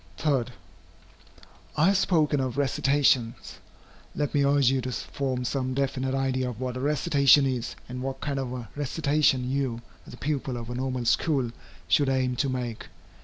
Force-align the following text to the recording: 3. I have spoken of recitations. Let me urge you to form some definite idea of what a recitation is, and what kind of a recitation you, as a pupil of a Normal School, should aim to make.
3. 0.17 0.45
I 1.77 1.85
have 1.89 1.97
spoken 1.97 2.39
of 2.39 2.57
recitations. 2.57 3.59
Let 4.15 4.33
me 4.33 4.43
urge 4.43 4.71
you 4.71 4.81
to 4.81 4.91
form 4.91 5.45
some 5.45 5.75
definite 5.75 6.15
idea 6.15 6.49
of 6.49 6.59
what 6.59 6.75
a 6.75 6.79
recitation 6.79 7.45
is, 7.45 7.75
and 7.87 8.01
what 8.01 8.19
kind 8.19 8.39
of 8.39 8.51
a 8.51 8.67
recitation 8.75 9.47
you, 9.47 9.83
as 10.07 10.13
a 10.15 10.17
pupil 10.17 10.57
of 10.57 10.71
a 10.71 10.73
Normal 10.73 11.05
School, 11.05 11.51
should 11.87 12.09
aim 12.09 12.35
to 12.37 12.49
make. 12.49 12.87